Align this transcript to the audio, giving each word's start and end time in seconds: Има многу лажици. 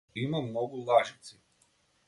Има 0.21 0.39
многу 0.47 0.81
лажици. 0.89 1.39